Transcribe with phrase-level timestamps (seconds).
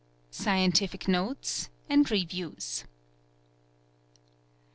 [0.31, 2.85] Scientific notes, and reviews.